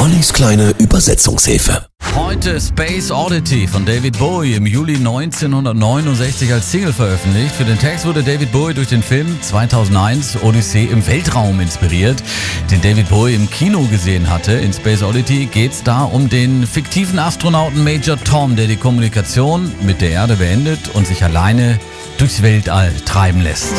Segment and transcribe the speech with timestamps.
[0.00, 1.84] Ollis kleine Übersetzungshilfe.
[2.14, 7.54] Heute Space Oddity von David Bowie im Juli 1969 als Single veröffentlicht.
[7.54, 12.22] Für den Text wurde David Bowie durch den Film 2001 Odyssee im Weltraum inspiriert,
[12.70, 14.52] den David Bowie im Kino gesehen hatte.
[14.52, 19.70] In Space Oddity geht es da um den fiktiven Astronauten Major Tom, der die Kommunikation
[19.82, 21.78] mit der Erde beendet und sich alleine
[22.16, 23.74] durchs Weltall treiben lässt.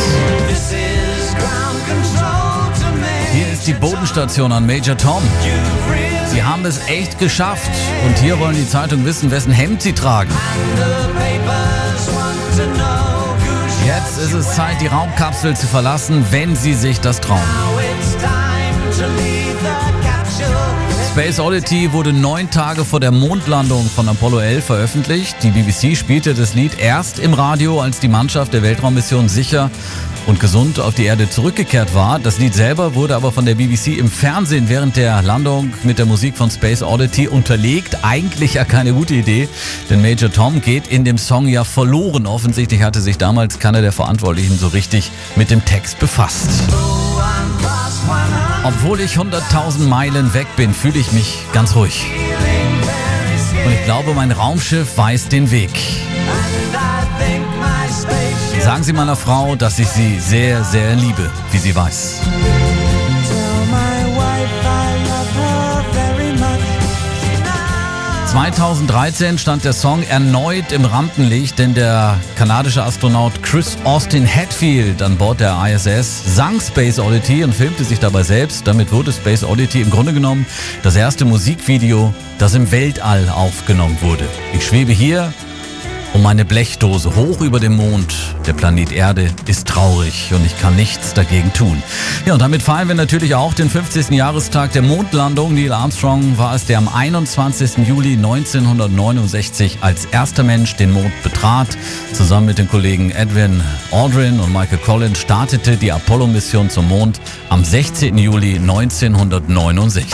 [0.46, 2.21] Hier
[3.62, 5.22] ist die Bodenstation an Major Tom.
[6.32, 7.70] Sie haben es echt geschafft.
[8.08, 10.32] Und hier wollen die Zeitungen wissen, wessen Hemd sie tragen.
[13.86, 17.40] Jetzt ist es Zeit, die Raumkapsel zu verlassen, wenn sie sich das trauen.
[21.12, 25.36] Space Oddity wurde neun Tage vor der Mondlandung von Apollo 11 veröffentlicht.
[25.44, 29.70] Die BBC spielte das Lied erst im Radio, als die Mannschaft der Weltraummission sicher
[30.26, 32.18] und gesund auf die Erde zurückgekehrt war.
[32.18, 36.06] Das Lied selber wurde aber von der BBC im Fernsehen während der Landung mit der
[36.06, 37.98] Musik von Space Oddity unterlegt.
[38.04, 39.50] Eigentlich ja keine gute Idee,
[39.90, 42.26] denn Major Tom geht in dem Song ja verloren.
[42.26, 46.50] Offensichtlich hatte sich damals keiner der Verantwortlichen so richtig mit dem Text befasst.
[48.76, 52.06] Obwohl ich 100.000 Meilen weg bin, fühle ich mich ganz ruhig.
[53.66, 55.72] Und ich glaube, mein Raumschiff weiß den Weg.
[58.62, 62.22] Sagen Sie meiner Frau, dass ich sie sehr, sehr liebe, wie sie weiß.
[68.62, 75.18] 2013 stand der Song erneut im Rampenlicht, denn der kanadische Astronaut Chris Austin Hatfield an
[75.18, 78.68] Bord der ISS sang Space Oddity und filmte sich dabei selbst.
[78.68, 80.46] Damit wurde Space Oddity im Grunde genommen
[80.84, 84.26] das erste Musikvideo, das im Weltall aufgenommen wurde.
[84.54, 85.34] Ich schwebe hier
[86.14, 88.14] um meine Blechdose hoch über dem Mond.
[88.46, 91.82] Der Planet Erde ist traurig und ich kann nichts dagegen tun.
[92.26, 94.12] Ja, und damit feiern wir natürlich auch den 50.
[94.12, 95.54] Jahrestag der Mondlandung.
[95.54, 97.88] Neil Armstrong war es, der am 21.
[97.88, 101.70] Juli 1969 als erster Mensch den Mond betrat.
[102.14, 107.64] Zusammen mit den Kollegen Edwin Aldrin und Michael Collins startete die Apollo-Mission zum Mond am
[107.64, 108.18] 16.
[108.18, 110.06] Juli 1969.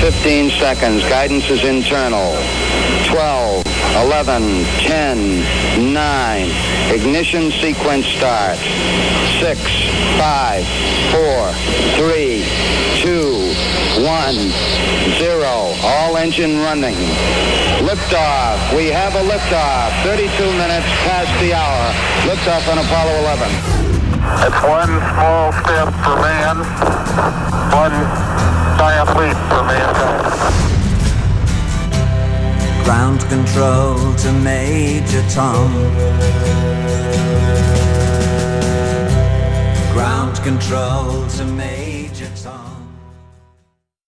[0.00, 1.04] 15 seconds.
[1.08, 2.32] Guidance is internal.
[3.10, 3.64] 12,
[4.02, 6.50] 11, 10, 9.
[6.94, 8.58] Ignition sequence start.
[9.38, 9.60] 6,
[10.18, 10.66] 5,
[11.12, 11.52] 4,
[12.02, 12.44] 3,
[13.02, 13.54] 2,
[14.02, 14.34] 1,
[15.18, 15.46] 0.
[15.82, 16.96] All engine running.
[17.86, 18.76] Liftoff.
[18.76, 19.90] We have a liftoff.
[20.02, 20.28] 32
[20.58, 21.92] minutes past the hour.
[22.26, 23.84] Liftoff on Apollo 11.
[24.42, 26.56] It's one small step for man,
[27.72, 27.92] one
[28.76, 30.23] giant leap for mankind.
[32.84, 35.72] Ground control to Major Tom.
[39.94, 42.30] Ground control to Major